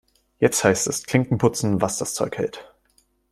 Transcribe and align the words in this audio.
Jetzt 0.39 0.63
heißt 0.63 0.87
es 0.87 1.03
Klinken 1.03 1.37
putzen, 1.37 1.79
was 1.79 1.99
das 1.99 2.15
Zeug 2.15 2.35
hält. 2.39 2.67